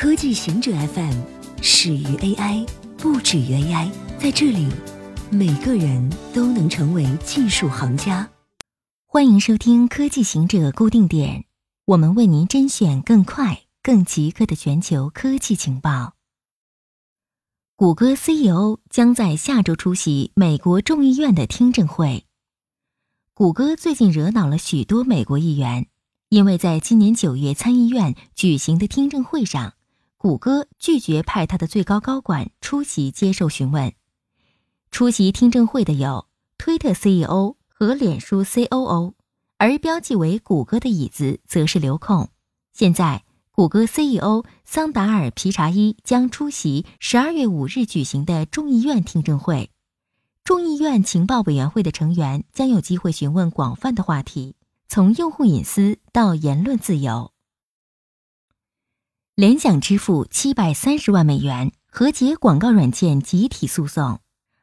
[0.00, 1.12] 科技行者 FM
[1.60, 2.66] 始于 AI，
[2.96, 3.90] 不止于 AI。
[4.18, 4.66] 在这里，
[5.30, 8.26] 每个人都能成为技术行家。
[9.04, 11.44] 欢迎收听科技行者固定点，
[11.84, 16.14] 我们为您甄选更快、更即刻的全球科技情报。
[17.76, 22.24] 谷歌 CEO 将在下周出席美国众议院的听证会。
[23.34, 25.88] 谷歌最近惹恼了许多美国议员，
[26.30, 29.74] 因为在今年九月参议院举行的听证会上。
[30.22, 33.94] 谷歌拒绝派他的最高高管出席接受询问。
[34.90, 36.26] 出席听证会的有
[36.58, 39.14] 推特 CEO 和脸书 COO，
[39.56, 42.28] 而标记为谷歌的椅子则是留空。
[42.74, 49.70] 现在，谷歌 CEO 桑达尔皮查伊将出席十二月五日举行的众议院听证会。
[50.44, 54.54] 众议院情报委员会的成员将有机会询问广泛的话题，
[54.86, 57.32] 从用户隐私到言论自由。
[59.40, 64.20] 联想支付七百三十万美元和解广告软件集体诉讼。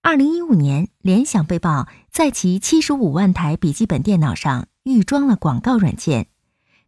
[0.00, 6.28] 二零一五年，联想被曝在其七十五万台笔记本电脑上预装了广告软件，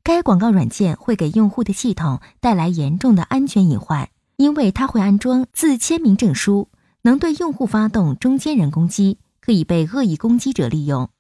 [0.05, 6.69] 该广告软件会给用户的系统带来严重的安全隐患，因为它会安装自签名证书，
[7.03, 11.11] 能对用户发动中间人攻击，可以被恶意攻击者利用。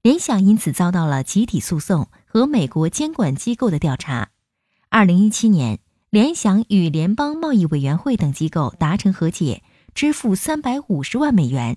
[0.00, 4.30] 联想因此遭到了集体诉讼和美国监管机构的调查。
[4.88, 5.80] 二零一七年。
[6.10, 9.62] 联想与联邦贸易委员会等机构达成和解，
[9.94, 11.76] 支付三百五十万美元。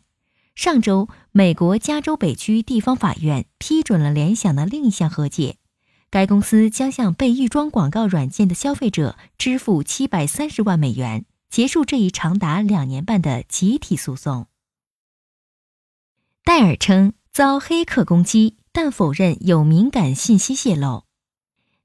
[0.55, 5.57] 上周，美国加州北区地方法院批准了联想的另一项和解，
[6.09, 14.47] 该公司将向被预装广告软件的消费者支付七百三十万美元，结束这一长达两年半的集体诉讼。
[16.45, 21.03] 戴尔称遭黑客攻击，但否认有敏感信息泄露。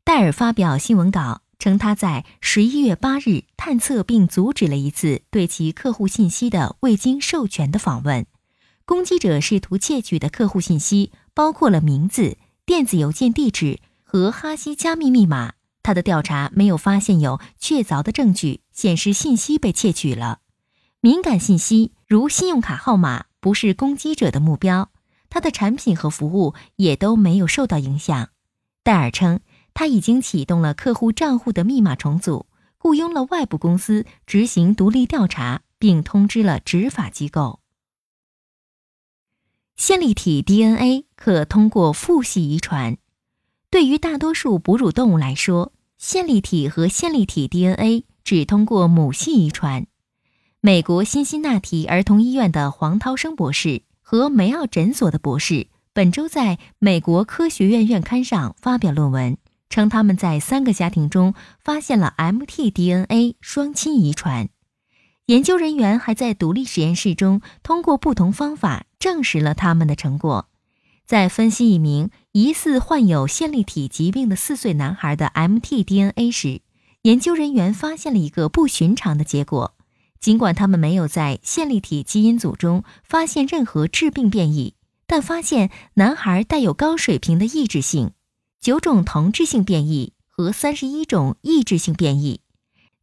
[0.04, 1.42] 戴尔发表新闻稿。
[1.58, 8.26] 称他在十一月八日探测并阻止了一次对其客户信息的未经授权的访问。
[8.84, 15.54] 攻击者试图窃取的客户信息包括了名字、电子邮件地址和哈希加密密码。
[15.82, 20.40] 他的调查没有发现有确凿的证据显示信息被窃取了。
[21.00, 24.90] 敏感信息如信用卡号码不是攻击者的目标，
[25.30, 28.28] 他的产品和服务也都没有受到影响。
[28.82, 29.40] 戴尔称。
[29.78, 32.46] 他已经启动了客户账户的密码重组，
[32.78, 37.60] 雇佣了外部公司执行独立调查，并通知了执法机构。
[39.76, 42.96] 线粒体 DNA 可通过父系遗传。
[43.68, 49.86] 对于大多数哺乳动物来说，线粒体和线粒体 DNA 只通过母系遗传。
[50.62, 59.36] 美国辛辛那提儿童医院的黄涛生博士和梅奥诊所的博士本周在美国科学院院刊上发表论文。
[59.68, 64.48] 称他们在三个家庭中发现了 mtDNA 双亲遗传。
[65.26, 70.48] 研究人员还在独立实验室中通过不同方法证实了他们的成果。
[71.04, 76.62] 在分析一名疑似患有线粒体疾病的四岁男孩的 mtDNA 时，
[77.02, 79.74] 研究人员发现了一个不寻常的结果。
[80.18, 84.74] 尽管他们没有在线粒体基因组中发现任何致病变异，
[85.06, 88.12] 但发现男孩带有高水平的抑制性。
[88.66, 92.40] 九种同质性变异和三十一种抑制性变异，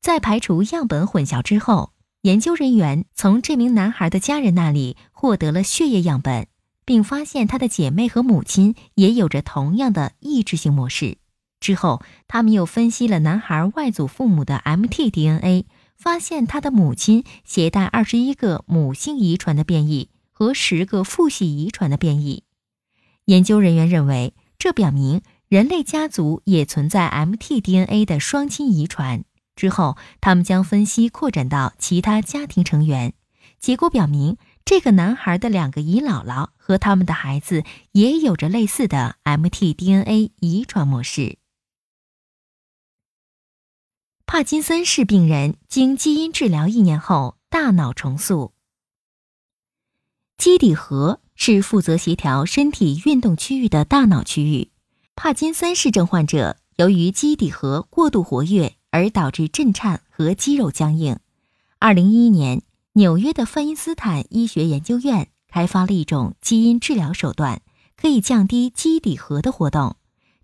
[0.01, 1.94] 在排除样本混淆之后，
[2.24, 6.47] 研究人员从这名男孩的家人那里获得了血液样本，
[6.84, 11.18] 并发现他的姐妹和母亲也有着同样的抑制性模式。
[11.62, 15.63] 之后，他们又分析了男孩外祖父母的 mtDNA，
[15.95, 22.44] 发现他的母亲携带二十一个母性遗传的变异和十个父系遗传的变异。
[23.28, 25.22] 研究人员认为，这表明。
[25.53, 29.24] 人类家族也存在 mtDNA 的双亲遗传。
[29.56, 33.14] 之后，他们将分析扩展到其他家庭成员。
[33.59, 41.38] 结果表明，这个男孩的两个姨姥姥和他们的孩子也有着类似的 mtDNA 遗传模式。
[44.25, 48.56] 帕金森氏病人经基因治疗一年后，大脑重塑。
[50.36, 54.73] 基底核是负责协调身体运动区域的大脑区域。
[55.15, 61.19] 帕金森氏症患者由于基底核过度活跃而导致震颤和肌肉僵硬。
[61.77, 62.63] 二零一一年，
[62.94, 67.62] 纽约的范因斯坦医学研究院开发了一种基因治疗手段，
[67.95, 69.98] 可以降低基底核的活动，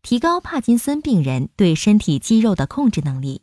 [0.03, 3.41] 提高帕金森病人对身体肌肉的控制能力。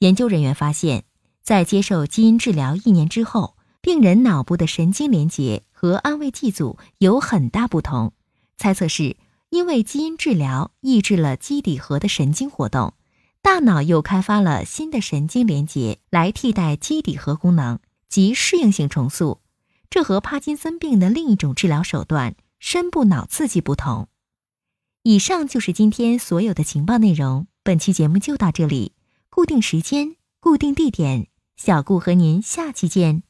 [0.00, 1.04] 研究人员发现，
[1.42, 8.12] 在接受基因治疗一年之后，病人脑部的神经连接和安慰剂组有很大不同。
[8.58, 9.16] 猜测是。
[9.50, 12.94] 因为基因治疗抑制了基底核的神经活动，
[13.42, 17.78] 大脑又开发了新的神经连接来替代基底核功能
[18.08, 19.40] 及适应性重塑，
[19.88, 24.08] 这和帕金森病的另一种治疗手段——深部脑刺激不同。
[25.04, 28.92] 以上就是今天所有的情报内容，本期节目就到这里。
[29.30, 33.22] 固定时间，固定地点，小顾和您下期见。